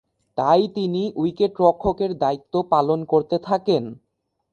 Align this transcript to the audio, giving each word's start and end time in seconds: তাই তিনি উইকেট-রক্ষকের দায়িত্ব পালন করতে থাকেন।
তাই 0.37 0.61
তিনি 0.75 1.01
উইকেট-রক্ষকের 1.15 2.11
দায়িত্ব 2.17 2.53
পালন 2.71 2.99
করতে 3.05 3.37
থাকেন। 3.39 3.83